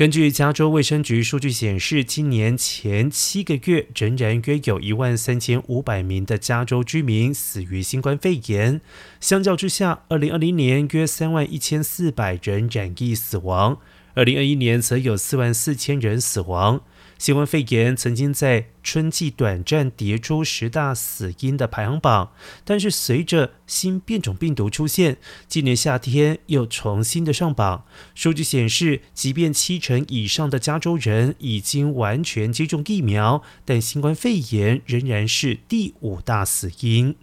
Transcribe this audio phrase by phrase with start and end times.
[0.00, 8.80] 根据加州卫生局数据显示，今年前七个月仍然约有一万三千五百名的加州居民死于新冠肺炎。
[9.20, 13.76] 相较之下，二零二零年约三万一千四百人染疫死亡，
[14.14, 16.80] 二零二一年则有四万四千人死亡。
[17.20, 22.32] 新冠肺炎曾经在春季短暂跌出十大死因的排行榜，
[22.64, 27.84] 但是随着新变种病毒出现，今年夏天又重新的上榜。
[28.14, 37.14] 数据显示，即便七成以上的加州人已经完全接种疫苗，但新冠肺炎仍然是第五大死因。